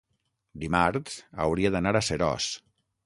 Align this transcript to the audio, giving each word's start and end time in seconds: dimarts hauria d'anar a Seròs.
dimarts 0.63 1.19
hauria 1.45 1.73
d'anar 1.77 1.93
a 2.01 2.05
Seròs. 2.09 2.49